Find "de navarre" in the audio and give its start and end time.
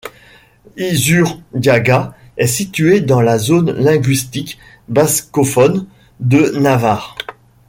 6.19-7.15